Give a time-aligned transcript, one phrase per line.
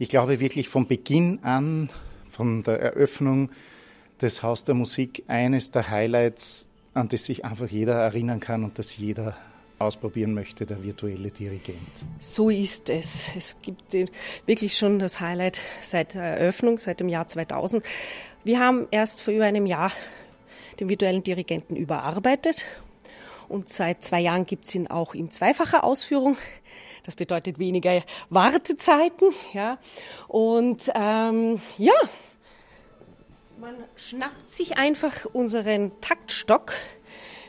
[0.00, 1.90] ich glaube wirklich von Beginn an,
[2.30, 3.50] von der Eröffnung
[4.22, 8.78] des Haus der Musik, eines der Highlights, an das sich einfach jeder erinnern kann und
[8.78, 9.36] das jeder
[9.78, 12.06] ausprobieren möchte, der virtuelle Dirigent.
[12.18, 13.28] So ist es.
[13.36, 13.94] Es gibt
[14.46, 17.84] wirklich schon das Highlight seit der Eröffnung, seit dem Jahr 2000.
[18.42, 19.92] Wir haben erst vor über einem Jahr
[20.80, 22.64] den virtuellen Dirigenten überarbeitet
[23.50, 26.38] und seit zwei Jahren gibt es ihn auch in zweifacher Ausführung.
[27.04, 29.32] Das bedeutet weniger Wartezeiten.
[29.52, 29.78] Ja.
[30.28, 31.94] Und ähm, ja,
[33.60, 36.72] man schnappt sich einfach unseren Taktstock.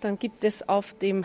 [0.00, 1.24] Dann gibt es auf dem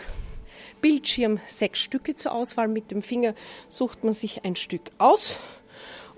[0.81, 2.67] Bildschirm sechs Stücke zur Auswahl.
[2.67, 3.35] Mit dem Finger
[3.69, 5.39] sucht man sich ein Stück aus.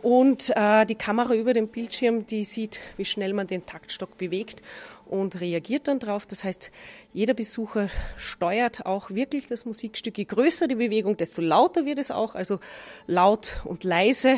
[0.03, 4.61] Und äh, die Kamera über dem Bildschirm, die sieht, wie schnell man den Taktstock bewegt
[5.05, 6.25] und reagiert dann drauf.
[6.25, 6.71] Das heißt,
[7.13, 10.17] jeder Besucher steuert auch wirklich das Musikstück.
[10.17, 12.35] Je größer die Bewegung, desto lauter wird es auch.
[12.35, 12.59] Also
[13.07, 14.35] laut und leise,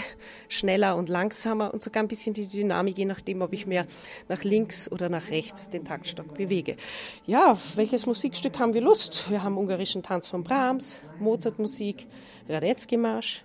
[0.50, 3.88] schneller und langsamer und sogar ein bisschen die Dynamik, je nachdem, ob ich mehr
[4.28, 6.78] nach links oder nach rechts den Taktstock bewege.
[7.26, 9.32] Ja, welches Musikstück haben wir Lust?
[9.32, 12.06] Wir haben ungarischen Tanz von Brahms, Mozartmusik,
[12.48, 13.44] Radetzky-Marsch.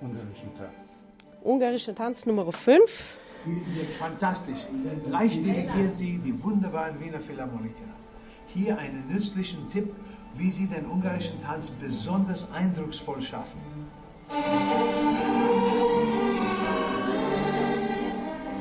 [0.00, 1.03] Ungarischen Tanz.
[1.44, 3.18] Ungarischer Tanz Nummer 5.
[3.98, 4.60] Fantastisch.
[5.10, 7.84] Leicht dirigieren Sie die wunderbaren Wiener Philharmoniker.
[8.46, 9.94] Hier einen nützlichen Tipp,
[10.36, 13.60] wie Sie den ungarischen Tanz besonders eindrucksvoll schaffen.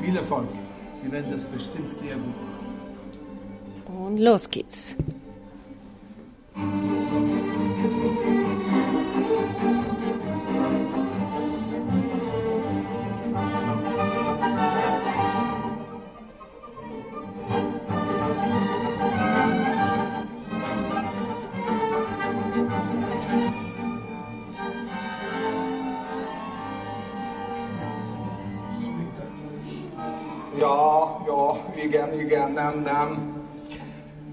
[0.01, 0.49] Viel Erfolg.
[0.93, 2.35] Sie werden das bestimmt sehr gut
[3.87, 4.07] machen.
[4.07, 4.97] Und los geht's.
[31.75, 33.33] Igen, igen, nem, nem.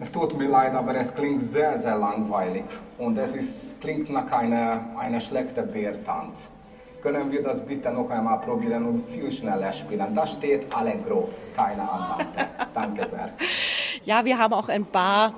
[0.01, 2.65] Es tut mir leid, aber es klingt sehr, sehr langweilig.
[2.99, 6.49] Und es ist, klingt nach einer, einer schlechten Bärtanz.
[7.03, 10.15] Können wir das bitte noch einmal probieren und viel schneller spielen?
[10.15, 12.47] Da steht Allegro, keine Andante.
[12.75, 13.31] Danke sehr.
[14.05, 15.35] Ja, wir haben auch ein paar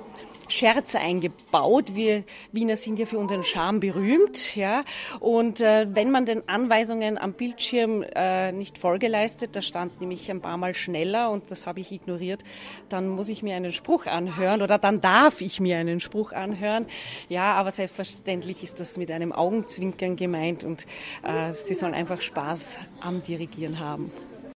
[0.53, 1.95] Scherze eingebaut.
[1.95, 4.83] Wir Wiener sind ja für unseren Charme berühmt, ja.
[5.19, 10.29] Und äh, wenn man den Anweisungen am Bildschirm äh, nicht Folge leistet, da stand nämlich
[10.29, 12.43] ein paar Mal schneller und das habe ich ignoriert,
[12.89, 16.85] dann muss ich mir einen Spruch anhören oder dann darf ich mir einen Spruch anhören.
[17.29, 20.85] Ja, aber selbstverständlich ist das mit einem Augenzwinkern gemeint und
[21.23, 24.11] äh, sie sollen einfach Spaß am Dirigieren haben.